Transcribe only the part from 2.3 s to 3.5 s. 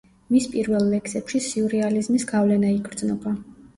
გავლენა იგრძნობა.